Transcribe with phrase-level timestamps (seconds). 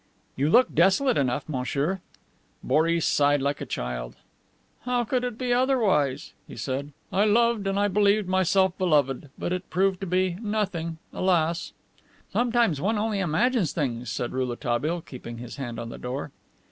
[0.35, 1.99] "You look desolate enough, monsieur."
[2.63, 4.15] Boris sighed like a child.
[4.79, 6.91] "How could it be otherwise?" he said.
[7.13, 9.29] "I loved and believed myself beloved.
[9.37, 11.73] But it proved to be nothing, alas!"
[12.33, 16.31] "Sometimes one only imagines things," said Rouletabille, keeping his hand on the door.